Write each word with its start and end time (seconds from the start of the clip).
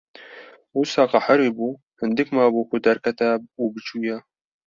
Wisa 0.77 1.03
qehirîbû, 1.11 1.67
hindik 1.99 2.27
mabû 2.37 2.61
ku 2.69 2.77
derketa 2.85 3.31
û 3.61 3.63
biçûya. 3.73 4.17